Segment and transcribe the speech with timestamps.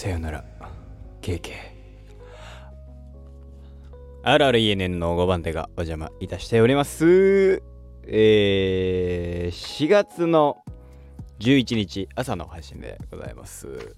[0.00, 0.42] さよなら。
[1.20, 1.52] KK
[4.22, 7.62] あるある ENN の5番手がお邪魔いたしております。
[8.06, 10.64] えー、4月の
[11.40, 13.94] 11日朝の配信でございます。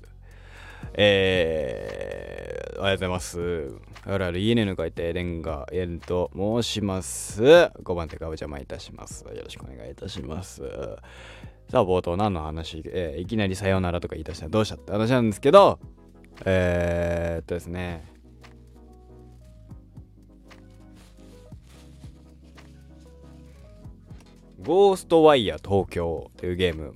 [0.95, 3.73] えー、おはようございます。
[4.05, 7.45] あるある ENN 書いてレンガエンと申します。
[7.45, 9.25] 5番手がお邪魔いたします。
[9.25, 10.65] よろしくお願いいたします。
[11.73, 14.45] さあ冒頭何の話、えー、いきなりさようならとか言い出した。
[14.45, 14.93] らどうしたって？
[14.93, 15.79] 話なんですけど
[16.45, 18.05] えー、っとですね。
[24.63, 26.95] ゴーストワイヤー東京というゲーム。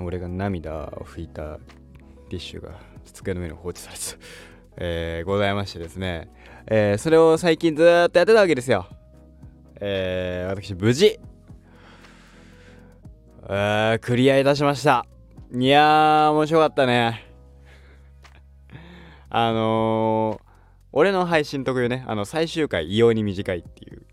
[0.00, 1.58] 俺が涙を拭いた
[2.30, 2.70] ティッシュが
[3.04, 4.16] 机の上に放置されてた、
[4.82, 6.30] えー、ございましてですね、
[6.68, 8.86] えー、それを最近ずっとやってたわけですよ。
[9.78, 11.20] えー、私無事、
[13.48, 15.06] えー、クリアいたしました。
[15.52, 17.24] いやー、面白かったね。
[19.30, 20.46] あのー、
[20.90, 24.04] 俺の配信特有ね、あの最終回異様に短いっていう。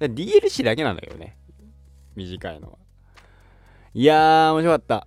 [0.00, 1.38] DLC だけなんだけどね。
[2.14, 2.78] 短いのは。
[3.94, 5.06] いやー、面白かった。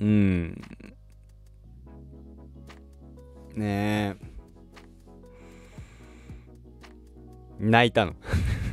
[0.00, 0.62] うん。
[3.54, 4.36] ねえ。
[7.58, 8.14] 泣いたの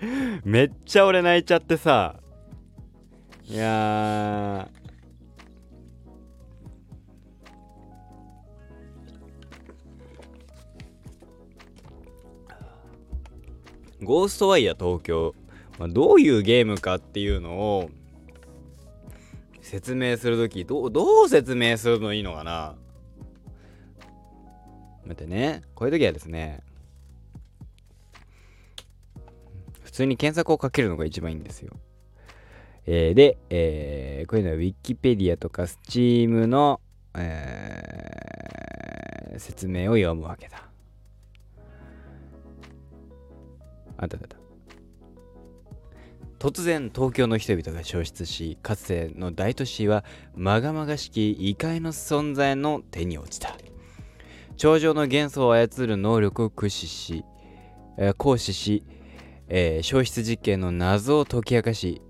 [0.44, 2.20] めっちゃ俺泣いちゃってさ。
[3.46, 4.68] いや
[14.02, 15.34] ゴーストワイヤー東京。
[15.78, 17.90] まあ、どういうゲームかっていうのを
[19.60, 22.76] 説明するときどどう説明するのいいのかな。
[25.04, 25.62] 待ってね。
[25.74, 26.60] こういう時はですね
[29.94, 31.72] 通に検索をかけるのが一番いいんですよ。
[32.84, 36.80] えー、で、えー、こういうのは Wikipedia とか Steam の、
[37.16, 40.68] えー、説明を読むわけだ。
[43.96, 44.36] あったあった。
[46.40, 50.04] 突然東京の人々が消失しかつての大都市は
[50.34, 53.56] まがまがしき異界の存在の手に落ちた
[54.56, 57.24] 頂上の元素を操る能力を駆使し、
[57.96, 58.82] えー、行使し、
[59.48, 62.02] えー、消失実験の謎を解き明かし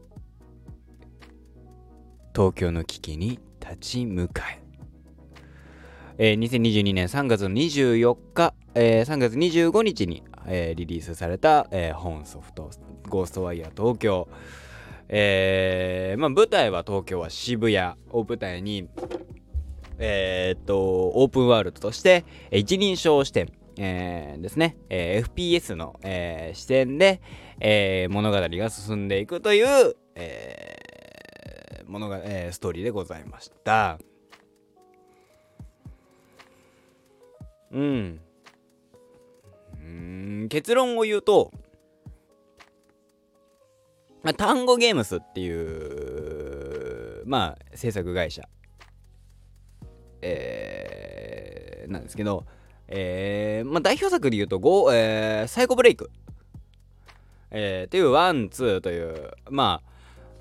[2.35, 4.65] 東京の危機に立ち向かえ
[6.17, 12.71] えー、2022年3月の24日、えー、3月25日に、えー、リリースされた、えー、本ソフト
[13.09, 14.29] ゴーストワイヤー東京。
[15.09, 18.89] えー、まあ舞台は東京は渋谷を舞台に、
[19.99, 27.21] えー、っと、オープンワールドとして、一人称視点、えー、ですね、えー、FPS の、えー、視点で、
[27.61, 33.99] えー、物語が進んでいくという、えー、物が、えー、ストーリーでございました。
[37.73, 38.21] うん。
[39.75, 41.51] うん結論を言うと、
[44.23, 45.51] まあ、タンゴゲームスってい
[47.21, 48.49] う、まあ、制作会社、
[50.23, 52.47] えー、なんですけど、
[52.97, 56.13] えー、まあ、代表作で言うと、ゴえー、サイコブレイク、
[57.51, 59.91] えー、っていう one、two という、まあ、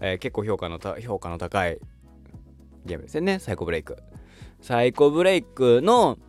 [0.02, 1.80] えー、結構評価の評価の高い
[2.86, 3.98] ゲームですよね、サイコブレイク。
[4.62, 6.20] サイコブレイクの、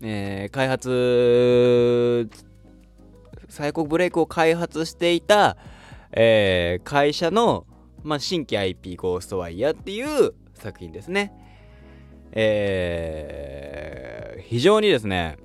[0.00, 2.30] えー、開発、
[3.50, 5.58] サイコブレイクを開発していた、
[6.12, 7.66] えー、会社の、
[8.02, 11.34] まあ、新規 IP ゴーストワイヤーっていう作品ですね。
[12.32, 15.36] えー、非常にですね、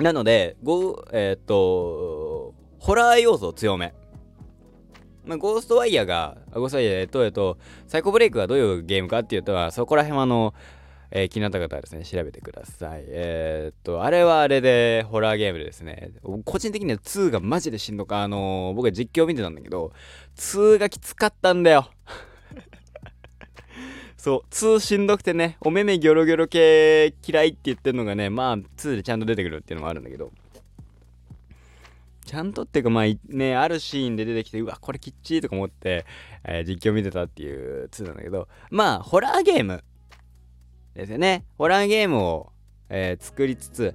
[0.00, 3.94] なので、ゴえー、っと、ホラー要素強め。
[5.24, 10.54] まあ、ゴーストワイヤーが、ゴーストワイヤー、えっと、えっと、サイコブレイクがどういうゲームかっていうと、そこら辺はあの、
[11.10, 13.04] えー、気になった方はですね、調べてください。
[13.06, 16.12] えー、っと、あれはあれでホラーゲームでですね、
[16.44, 19.92] 個人的には2がマジでしんどか、あのー、僕は実況見てたんだけど、
[20.36, 21.90] 2がきつかったんだよ。
[24.20, 30.30] そう、2しんどくてね、お目目ギョロギョロ系嫌いって言ってるのがね、まあ、2でちゃんと出てくるっていうのもあるんだけど、
[32.26, 36.04] ちゃんとっていうか、まあね、あるシーンで出てきて、うわ、これきっちりとか思って、
[36.44, 39.82] えー、実況見てたっていう2なんだけど、まあ、ホラーゲーム
[40.92, 41.46] ですよね。
[41.56, 42.52] ホラーゲームを、
[42.90, 43.94] えー、作りつつ、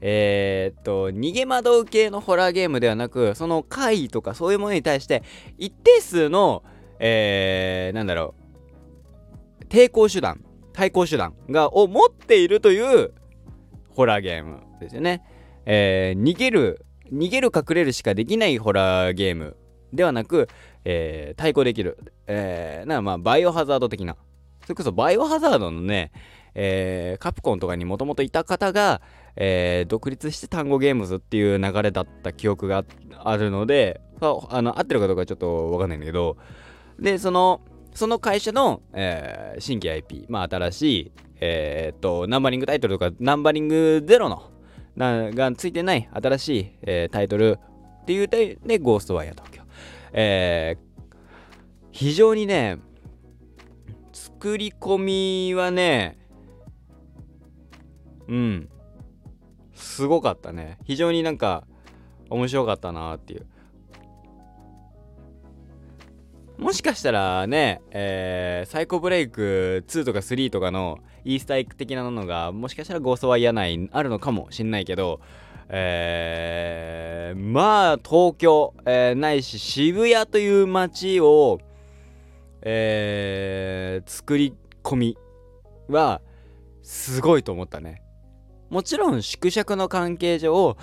[0.00, 5.24] えー、っと、逃げ惑う系のホラーゲームではなく、その怪異とかそういうものに対して、
[5.58, 6.62] 一定数の、
[7.00, 8.43] えー、なんだろう、
[9.74, 10.40] 抵抗手段、
[10.72, 13.12] 対抗手段が、を持っているという
[13.90, 15.24] ホラーゲームですよね。
[15.66, 19.56] えー、逃げる、逃げる隠れるしかできないホラーゲーム
[19.92, 20.48] ではなく、
[20.84, 21.98] えー、対抗できる。
[22.28, 24.16] えー、なまあバイオハザード的な
[24.62, 26.12] それこそバイオハザードのね、
[26.54, 29.02] えー、カプコンとかにもともといた方が、
[29.34, 32.84] えー、独立して単語ゲームズっていう流れだった記憶が
[33.18, 36.36] あるので、あの合ってるかどうかちょっとわかんないんだけど
[37.00, 37.60] でその
[37.94, 44.50] その会社の、えー、新規 IP、まあ新しい、えー、っと、ナンバリングタイトルとか、ナンバリングゼロの、
[44.96, 47.58] ながついてない新しい、えー、タイトル
[48.02, 49.62] っていうで、ゴーストワイヤー東京。
[50.12, 51.16] えー、
[51.92, 52.78] 非常にね、
[54.12, 56.18] 作り込みはね、
[58.28, 58.68] うん、
[59.74, 60.78] すごかったね。
[60.84, 61.64] 非常になんか
[62.30, 63.46] 面白かったなっていう。
[66.58, 75.20] もしかしたらね、えー、サイコブレイク2とか3とかのイースターエッグ的なものが、もしかしたらゴーストは嫌ないあるのかもしんないけど、
[75.68, 81.58] えー、まあ、東京、えー、ないし渋谷という街を、
[82.62, 84.54] えー、作り
[84.84, 85.18] 込み
[85.88, 86.20] は、
[86.82, 88.02] すごいと思ったね。
[88.70, 90.76] もちろん縮尺の関係上、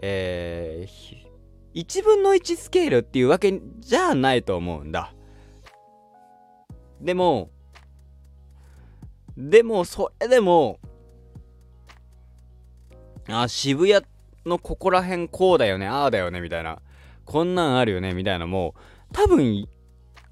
[0.00, 1.31] えー、
[1.74, 5.14] 1分の1スケールっていうわけじゃないと思うんだ。
[7.00, 7.50] でも、
[9.36, 10.78] でも、それでも、
[13.28, 14.04] あ、渋谷
[14.44, 16.80] のここら辺こうだよね、ああだよね、みたいな。
[17.24, 19.68] こんなんあるよね、みたいなもう多分、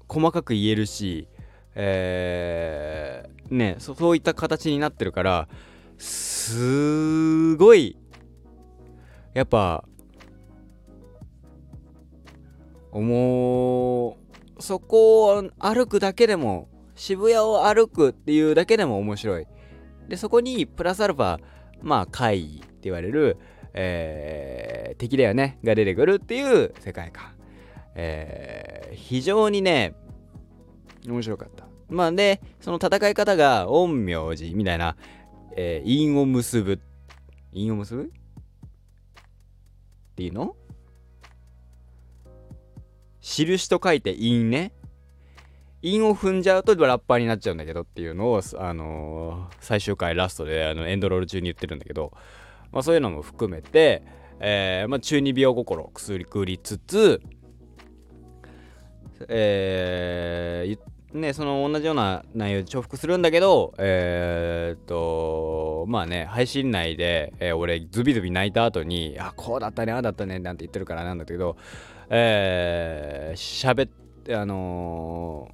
[0.07, 1.27] 細かく言えるし、
[1.73, 5.47] えー、ねそ、そういった形になってるから、
[5.97, 7.97] すごい、
[9.33, 9.85] やっぱ、
[12.93, 14.21] もう。
[14.59, 19.47] そこを歩くだけでも渋谷を歩くっていうだけでも面白い。
[20.07, 21.39] でそこにプラスアルファ
[21.81, 23.37] まあ怪異って言われる、
[23.73, 27.33] えー、敵だよねが出てくるっていう世界観、
[27.95, 29.95] えー、非常にね
[31.07, 31.65] 面白かった。
[31.89, 34.95] まあでその戦い方が陰陽師みたいな、
[35.57, 36.79] えー、陰を結ぶ。
[37.51, 38.03] 陰を結ぶ？
[38.03, 38.07] っ
[40.15, 40.55] ていうの？
[43.21, 44.73] 印と書いて韻ね
[45.81, 52.11] 韻を踏んじゃうとラッパーになっちゃうんだけどっていうのを、あのー、最終回ラストであのエンドロール中に言ってるんだけど、
[52.71, 54.03] まあ、そういうのも含めて、
[54.39, 56.27] えーまあ、中二病心くすり
[56.61, 57.21] つつ、
[59.27, 71.57] えー、ね、その同じような内容で重複するんだけど、えー、っと、まあね、配信内で、えー、俺、ズビズビ泣いた後に、あ、こうだったね、ああだったね、なんて言ってるからなんだけど、
[72.13, 73.89] えー、喋っ
[74.23, 75.49] て、あの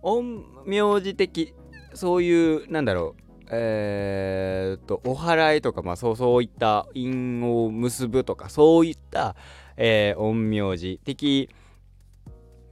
[0.00, 1.52] ー、陰陽師的、
[1.92, 9.34] そういう、なんだろう、えー、と、お祓いとか、まあ、そう、そういった因を結ぶとか、そういった、
[9.76, 11.50] えー、陰陽師的、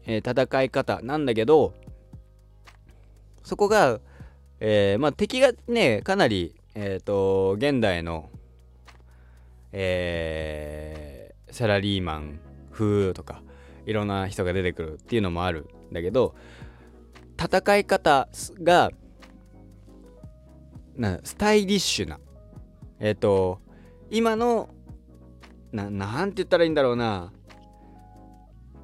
[0.06, 1.74] えー、戦い方なんだけど、
[3.42, 3.98] そこが、
[4.60, 8.30] えー、まあ、敵がね、かなり、えっ、と、現代の、
[9.72, 10.81] えー、
[11.62, 12.40] サラリーマン
[12.72, 13.40] 風とか
[13.86, 16.34] いろんな人が出てくるっていうのもあるんだけど
[17.40, 18.28] 戦い方
[18.64, 18.90] が
[20.96, 22.18] なスタイリッシュな
[22.98, 23.60] えっ、ー、と
[24.10, 24.70] 今の
[25.70, 27.32] ななんて言ったらいいんだろうな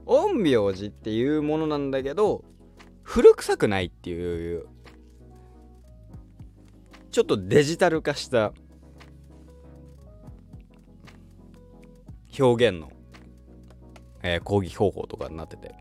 [0.07, 2.45] 陰陽師っていうものなんだけど
[3.03, 4.69] 古臭くないっていう
[7.11, 8.53] ちょっとデジタル化した
[12.39, 12.91] 表現の、
[14.23, 15.75] えー、講義方法とかになってて。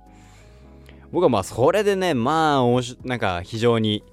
[1.12, 4.04] 僕はまあそれでねまあおもしなんか非常に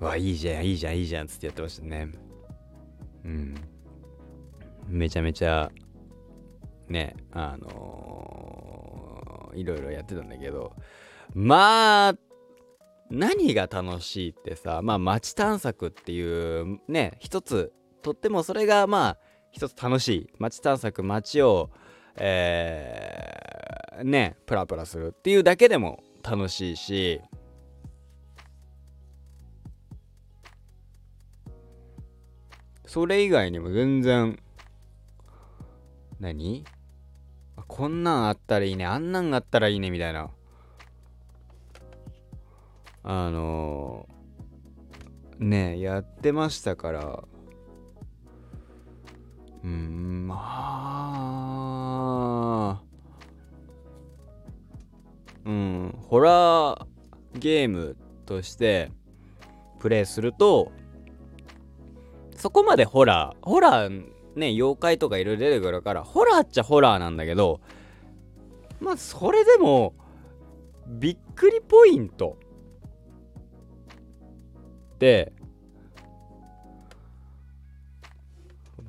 [0.00, 2.08] わいいじゃんいいじゃんいいじゃんつってやってましたね。
[3.24, 3.54] うん。
[4.88, 5.70] めちゃめちゃ
[6.88, 10.72] ねあのー、いろいろやってたんだけど。
[11.34, 12.14] まあ
[13.10, 19.18] 何が楽しいってさまあ街探索っていうね一つとってもそれがまあ
[19.52, 21.70] 一つ楽しい街探索街を
[22.16, 27.20] えー、ねプラプラするっていうだけでも楽しいし。
[32.86, 34.38] それ以外にも全然
[36.18, 36.64] 何？
[37.66, 38.86] こんなんあったらいいね。
[38.86, 40.30] あんなんがあったらいいねみたいな。
[43.02, 47.24] あのー、ねやってましたから。
[50.26, 50.36] ま
[52.80, 52.82] あ。
[55.44, 56.86] うんホラー
[57.38, 57.96] ゲーム
[58.26, 58.90] として
[59.78, 60.70] プレイすると
[62.36, 64.04] そこまでホラーホラー
[64.36, 67.60] ね妖怪とかいろいろ出てくるからホラーっちゃホラーなんだけど
[68.80, 69.94] まあそれでも
[70.86, 72.38] びっくりポイント。
[74.98, 75.32] で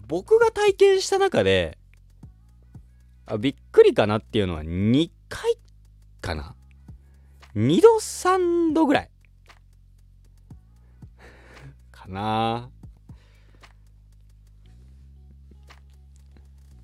[0.10, 1.78] 僕が体験した中で
[3.28, 5.56] あびっくりかなっていうのは2回
[6.20, 6.56] かな。
[7.56, 9.10] 2度3度ぐらい。
[11.92, 12.72] かな。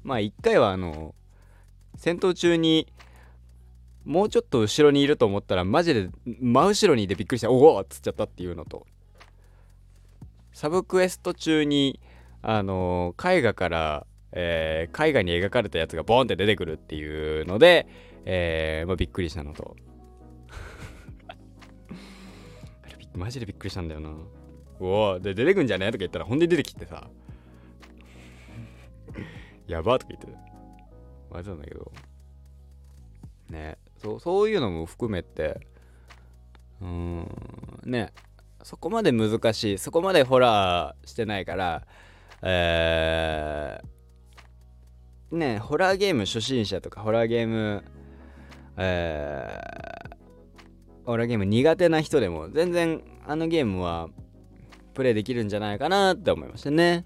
[0.04, 1.16] まあ1回はあの
[1.98, 2.88] 戦闘中に
[4.04, 8.86] もうちょっと後ろにいると思ったらマジで真後ろにいてびっくりしておおっつっちゃったっていうのと
[10.54, 12.00] サブクエスト中に
[12.48, 17.88] あの絵画から、えー、絵画に描かれたやつがボンって出てくるっていうので、
[18.24, 19.76] えーまあ、びっくりしたのと。
[23.18, 24.16] マジでびっくりしたんだよな。
[24.80, 25.88] おおで出てくんじゃね？
[25.88, 27.10] とか言ったらほんで出てきてさ。
[29.66, 30.40] やばとか言って。
[31.32, 31.92] あれなんだけど。
[33.50, 35.66] ねそうそういうのも含めて。
[36.80, 37.28] うん
[37.86, 38.14] ね
[38.62, 41.88] そこまで難しいそこまでホラーしてないから
[42.42, 47.84] えー、ねホラーゲーム初心者とかホラーゲーム
[48.78, 54.10] えー、ホラーゲーム苦手な人でも全然あのゲームは
[54.94, 57.06] プレイできるんじゃないかなって思いましたね。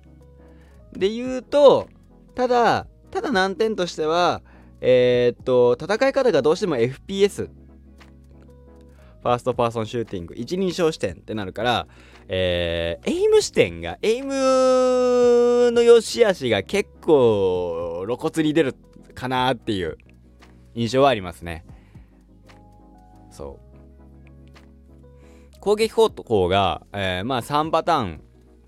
[0.94, 1.88] で言うと
[2.36, 4.42] ただただ難点としては
[4.82, 7.50] えー、っと戦い方がどうしても FPS
[9.22, 10.34] first person shooting。
[10.36, 11.88] 一人称視点ってなるから、
[12.32, 18.76] えー、エイム視点がエイムの良し悪しが結構露骨に出る
[19.16, 19.98] かなっていう
[20.76, 21.66] 印象はありますね。
[23.32, 23.60] そ
[25.54, 25.60] う。
[25.60, 28.22] 攻撃方法が、えー、まあ3パターン。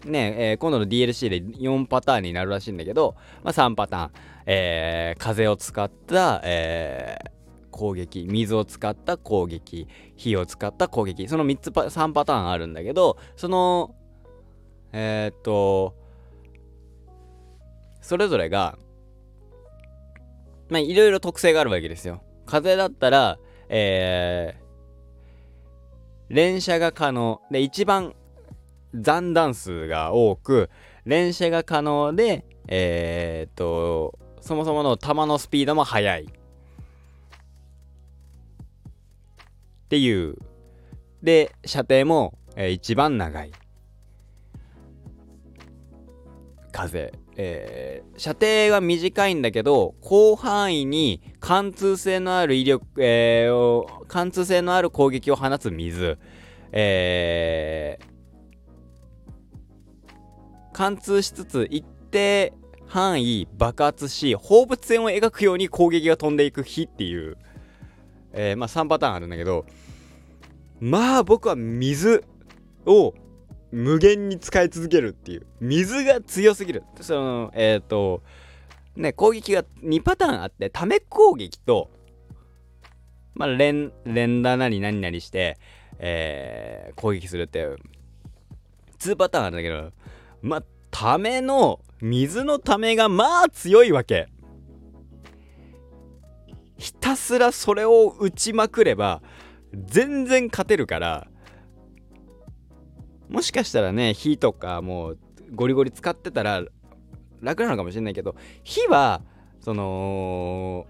[0.06, 4.12] ね、えー、今度の DLC で4パターンになるらしいんだけど、まあ、3パターン、
[4.48, 7.30] えー、風を使った、えー、
[7.72, 13.96] 攻撃水を使った攻撃火を使った攻撃その3つパ3パターンあるんだけどその
[14.92, 15.96] えー、っと
[18.02, 18.78] それぞれが
[20.70, 22.22] まあいろいろ特性があるわけですよ。
[22.46, 23.40] 風だったら
[23.74, 28.14] えー、連射が可能で一番
[28.94, 30.70] 残弾数が多く
[31.06, 36.41] 連射が可能でえー、っとそもそもの弾のスピードも速い。
[39.92, 40.36] っていう。
[41.22, 43.52] で射程も、えー、一番長い。
[46.72, 56.18] 風、えー、射程は短いんだけど広範囲に貫通性のある威力、えー、貫通性のある攻撃を放つ水、
[56.72, 62.54] えー、貫通しつつ一定
[62.88, 67.38] 範囲爆発し放物線を描くように攻撃が飛んでいく火っていう、
[68.34, 69.66] えー、まあ3パターンあるんだけど
[70.80, 72.24] まあ僕は水
[72.86, 73.14] を
[73.72, 75.46] 無限に使い続けるっていう。
[75.62, 76.84] 水が強すぎる。
[77.00, 78.22] そのえっ、ー、と
[78.96, 81.90] ね攻撃が2パターンあってため攻撃と
[83.34, 85.58] まあ連連打なり何々して、
[86.00, 87.78] えー、攻撃するっていう。
[89.00, 89.92] 2パターンあるんだけど
[90.42, 94.28] まあための水のためがまあ強いわけ。
[97.12, 99.22] たすらそれを打ちまくれば
[99.74, 101.28] 全然勝てるから
[103.30, 105.20] もしかしたらね火とかもう
[105.54, 106.64] ゴリゴリ使ってたら
[107.42, 109.22] 楽なのかもしれないけど火は
[109.60, 110.88] その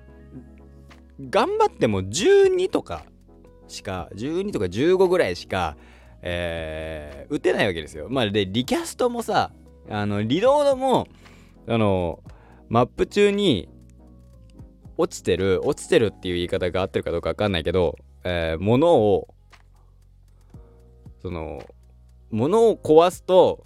[1.30, 3.04] 頑張っても12とか
[3.68, 5.78] しか12とか15ぐらいしか
[6.24, 8.08] えー、打てないわけですよ。
[8.08, 9.51] まあでリキャストもさ
[9.90, 11.08] あのリロードも
[11.68, 12.20] あの
[12.70, 13.68] マップ中に
[15.01, 19.27] 落ちてる落ちてるっていう言い方が合ってるかどうか分かんないけど、えー、物を
[21.22, 21.63] その
[22.29, 23.63] 物を壊すと、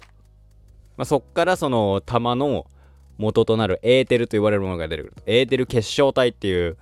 [0.96, 2.66] まあ、そっからその弾の
[3.18, 6.76] 元となるエーテルと言われるものが出てくるエーテル結晶体っていう、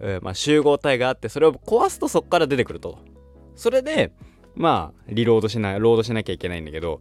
[0.00, 2.98] えー、まあ、集合体があってそれを壊すとそっから出てくると。
[3.54, 4.12] それで
[4.54, 7.00] まあリロードしないロードしなきゃいけないんだけど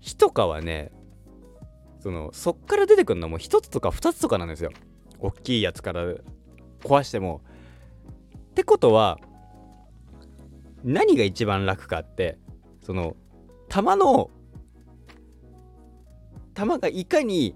[0.00, 0.90] 火とかはね
[2.00, 4.70] そのそっから出てくるのも1つとか2つとかなんですよ。
[5.20, 6.02] 大きいやつから
[6.82, 7.42] 壊しても
[8.50, 9.18] ってことは
[10.82, 12.38] 何が一番楽かって
[12.82, 13.16] その
[13.68, 14.30] 弾の
[16.54, 17.54] 弾がいかに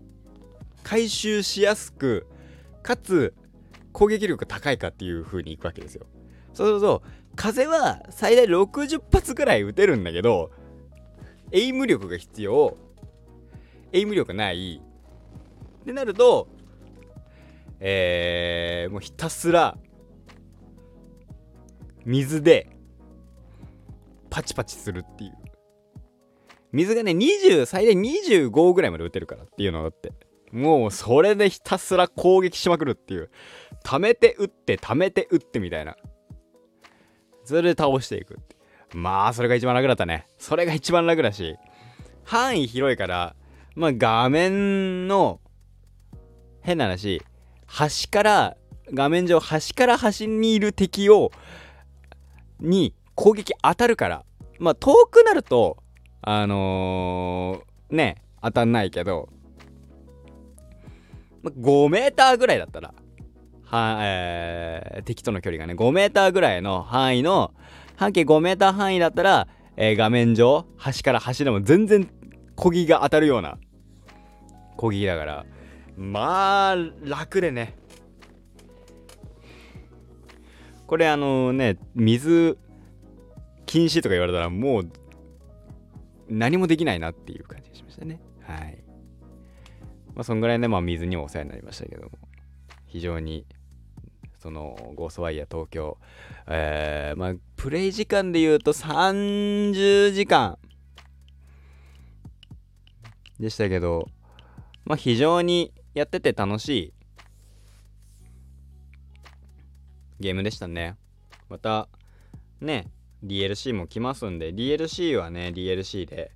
[0.82, 2.26] 回収しやすく
[2.82, 3.34] かつ
[3.92, 6.06] 攻撃力高いかっていう風にいくわけですよ。
[6.52, 7.02] そうすると
[7.34, 10.50] 風は最大60発ぐらい撃てるんだけど
[11.50, 12.76] エイム力が必要。
[13.92, 14.82] エイム力ない。
[15.82, 16.48] ってなると
[17.86, 19.76] えー、もうひたすら
[22.06, 22.70] 水で
[24.30, 25.34] パチパチするっていう。
[26.72, 30.12] 水がね20最大25ぐらいまで打てるからっていうのがあって。
[30.50, 33.30] もうそれでひたすら攻撃しまくるっていう。
[33.82, 35.94] 溜めて打って溜めて打ってみたいな。
[37.44, 38.56] それで倒していくて
[38.94, 40.26] まあそれが一番楽だったね。
[40.38, 41.56] それが一番楽だし。
[42.24, 43.36] 範囲広いから
[43.76, 45.40] まあ画面の
[46.62, 47.20] 変な話
[47.74, 48.56] 端から
[48.92, 51.32] 画面上端から端にいる敵を
[52.60, 54.24] に攻撃当たるから。
[54.60, 55.78] まあ遠くなると
[56.22, 59.28] あのー、ね当たんないけど、
[61.42, 62.94] ま、5メーターぐらいだったら
[63.64, 67.52] は、えー、敵との距離がね5メーターぐらいの範囲の
[67.96, 72.08] 半径5メーター範囲だったら、えー、画面上端から端でも全然
[72.54, 73.58] 小木が当たるような
[74.76, 75.46] 小木だから。
[75.96, 77.76] まあ楽でね。
[80.86, 82.58] これあのね水
[83.66, 84.90] 禁止とか言われたらもう
[86.28, 88.20] 何もできないなっていう感じがしましたね。
[88.42, 88.82] はい。
[90.14, 92.10] まあそんぐらいねまあ水にもお世話になりましたけども。
[92.94, 93.44] 非常に
[94.38, 95.98] そのゴーストワイヤー東京
[96.46, 100.56] えー、まあプレイ時間で言うと30時間
[103.40, 104.08] でしたけど
[104.84, 106.92] まあ非常にやってて楽しい
[110.20, 110.96] ゲームでしたね。
[111.48, 111.88] また
[112.60, 112.86] ね
[113.24, 116.32] DLC も来ますんで DLC はね DLC で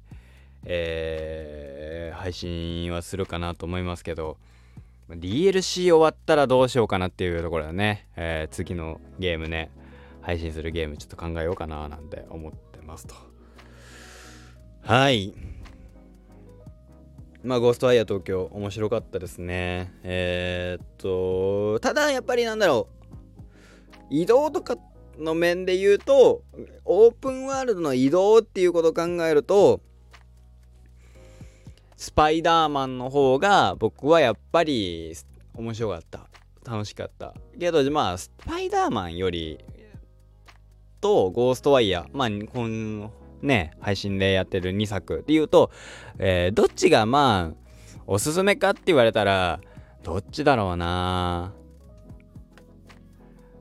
[0.64, 4.36] えー、配信はするかなと思いますけど
[5.08, 9.70] DLC 終わったらどうしようかなっていうところだね、えー、次のゲームね
[10.20, 13.14] 配信するゲームちょっと考えようかななんて思ってますと。
[14.82, 15.32] はい。
[17.48, 19.90] まあ、ゴーストアイヤー東京面白かったですね。
[20.02, 24.76] えー、っと、ただやっぱりなんだろう、移動とか
[25.18, 26.42] の面で言うと、
[26.84, 29.80] オープンワールドの移動っていうことを考えると、
[31.96, 35.16] スパイダーマンの方が僕はやっぱり
[35.54, 36.28] 面白かった。
[36.70, 37.32] 楽しかった。
[37.58, 39.58] けど、まあ、スパイダーマンより
[41.00, 43.10] とゴーストワイヤー、まあ、この
[43.42, 45.70] ね、配信でやってる2作で言うと、
[46.18, 47.68] えー、どっちがまあ、
[48.06, 49.60] おすすめかって言われたら、
[50.02, 51.52] どっちだろうな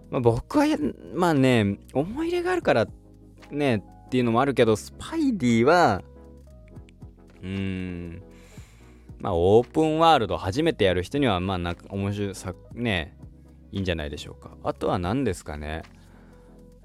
[0.09, 0.65] まあ、僕は
[1.13, 2.87] まあね、思い入れがあるから
[3.51, 6.01] ね、っていうのもあるけど、スパイディは、
[7.41, 8.23] うーん、
[9.19, 13.17] まあ、オープンワールド初めてやる人には、まあ、なんか面白さ、ね、
[13.71, 14.51] いいんじゃないでしょうか。
[14.63, 15.83] あとは何ですかね。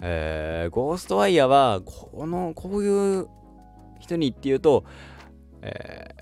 [0.04, 3.28] えー、ゴーストワイヤーは、この、こういう
[4.00, 4.84] 人にっていうと、
[5.62, 6.16] え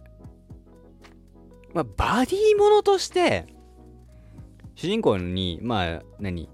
[1.72, 3.46] ー、まあ、バディものとして、
[4.74, 6.50] 主人公に、まあ、何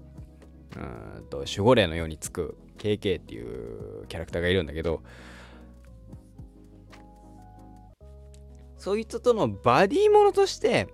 [0.77, 0.79] う
[1.19, 5.03] んと、守護霊のようにつく KK っていうキャラクターがいるんだけど、
[8.77, 10.87] そいつとのバディものとして、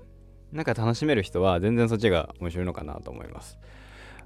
[0.52, 3.60] なんか楽しめる人は全然そっちが面白いのかなと思います。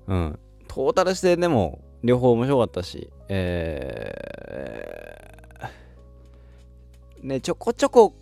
[0.08, 0.40] うん。
[0.70, 8.14] トータルしてでも両方面白かったし、えー、ね、ちょこちょこ、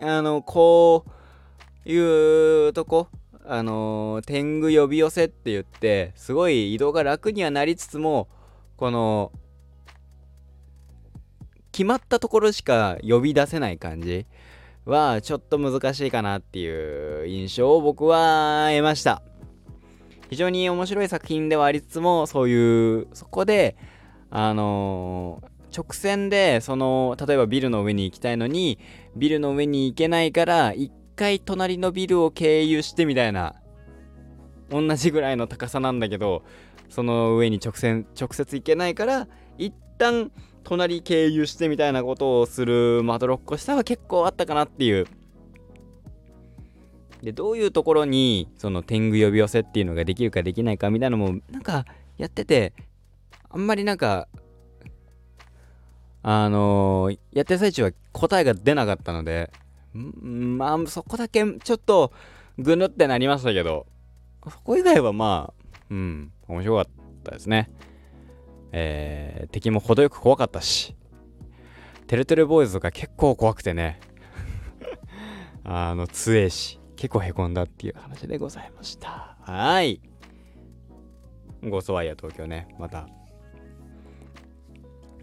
[0.00, 1.04] あの、こ
[1.84, 3.08] ういうとこ、
[3.48, 8.28] あの天狗呼び寄せって言って、すごい移動が楽にはなりつつも、
[8.76, 9.32] この、
[11.72, 14.26] 決まったところしか呼び出せない感じ
[14.84, 19.22] は、ちょっと難しいかなっていう印象を僕は得ました。
[20.30, 23.76] 非常に面白い作品ではありつつもそういうそこで
[24.30, 28.78] あのー、直線でその例えばビルの上に行きたいのに
[29.14, 33.54] ビルの上に行けないから一回隣のビルを経由してみたいな
[34.70, 36.42] 同じぐらいの高さなんだけど
[36.88, 40.30] その上に直線直接行けないから一旦
[40.64, 45.06] 隣経由してみたいなことをするまどろっこしさは結構あったかなっていう
[47.22, 51.84] でどういうところにその天狗呼び寄せっていうのができるかできないかみたいなのもなんか
[52.18, 52.72] やってて
[53.50, 54.28] あんまりなんか
[56.22, 59.50] あのー、やってる最中は答えが出なかったので
[59.94, 62.12] まあそこだけちょっと
[62.58, 63.86] ぐぬってなりましたけど
[64.50, 66.86] そこ以外はまあうん面白かっ
[67.24, 67.70] たですね。
[68.72, 70.94] えー、敵も程よく怖かったし
[72.06, 74.00] テレテレボーイズとか結構怖くてね。
[75.64, 76.78] あの強えし。
[76.96, 79.36] 結構へこんだっていう話でございました。
[79.42, 80.00] はい。
[81.62, 83.08] ゴーストワイヤ東京ね、また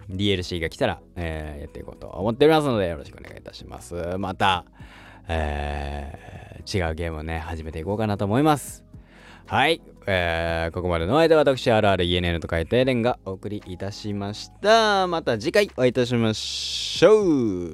[0.10, 3.96] DLC が来たら、えー、やっていこうと思っておりますので、よろしくお願いいたします。
[4.18, 4.66] また、
[5.28, 8.84] えー、違うゲームをね、始めていこうかなと思います。
[9.46, 17.74] はい、えー、ここまでの間私 RRENN と書いてエレンがお送りいたしましたまた次回お会いいたしましょう